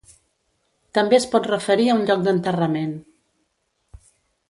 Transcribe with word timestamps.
També 0.99 1.17
es 1.19 1.27
pot 1.35 1.51
referir 1.53 1.87
a 1.91 1.99
un 1.99 2.09
lloc 2.09 2.25
d'enterrament. 2.29 2.99